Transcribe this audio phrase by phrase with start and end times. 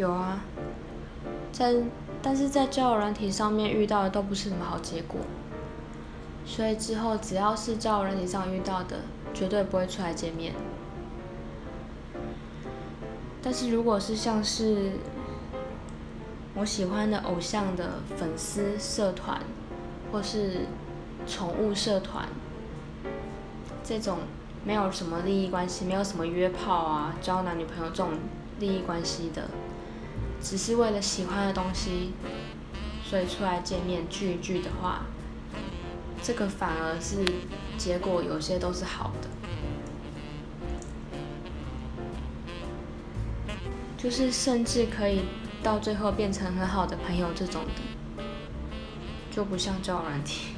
[0.00, 0.40] 有啊，
[1.52, 1.74] 在
[2.22, 5.20] 但是在交友软体上面遇到的都不是什么好结果，
[6.46, 9.00] 所以之后只要是交友软体上遇到的，
[9.34, 10.54] 绝对不会出来见面。
[13.42, 14.92] 但是如果是像是
[16.54, 19.42] 我喜欢的偶像的粉丝社团，
[20.10, 20.60] 或是
[21.26, 22.26] 宠物社团，
[23.84, 24.20] 这种
[24.64, 28.12] 没有什么利益关系，没有什么约炮啊、交男女朋友这种
[28.58, 29.48] 利益关系的，
[30.42, 32.12] 只是为了喜欢的东西，
[33.04, 35.02] 所以出来见面聚一聚的话，
[36.22, 37.24] 这个反而是
[37.76, 39.28] 结果有些都是好的。
[43.96, 45.20] 就是甚至可以
[45.62, 48.22] 到最后变成很好的朋友这种的，
[49.30, 50.54] 就不像交友软体。